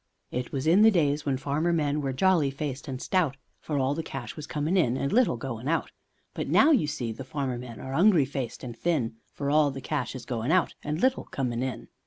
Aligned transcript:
It 0.31 0.51
was 0.51 0.65
in 0.65 0.81
the 0.81 0.89
days 0.89 1.27
when 1.27 1.37
farmer 1.37 1.71
men 1.71 2.01
were 2.01 2.11
jolly 2.11 2.49
faced 2.49 2.87
and 2.87 2.99
stout, 2.99 3.37
For 3.59 3.77
all 3.77 3.93
the 3.93 4.01
cash 4.01 4.35
was 4.35 4.47
comin' 4.47 4.75
in 4.75 4.97
and 4.97 5.11
little 5.13 5.37
goin' 5.37 5.67
out, 5.67 5.91
But 6.33 6.47
now, 6.47 6.71
you 6.71 6.87
see, 6.87 7.11
the 7.11 7.23
farmer 7.23 7.59
men 7.59 7.79
are 7.79 7.93
'ungry 7.93 8.25
faced 8.25 8.63
and 8.63 8.75
thin, 8.75 9.17
For 9.31 9.51
all 9.51 9.69
the 9.69 9.79
cash 9.79 10.15
is 10.15 10.25
goin' 10.25 10.51
out 10.51 10.73
and 10.83 10.99
little 10.99 11.25
comin' 11.25 11.61
in. 11.61 11.87